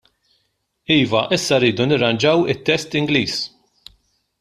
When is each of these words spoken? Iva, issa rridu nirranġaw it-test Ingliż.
Iva, 0.99 1.21
issa 1.37 1.55
rridu 1.59 1.85
nirranġaw 1.91 2.39
it-test 2.51 2.91
Ingliż. 3.01 3.35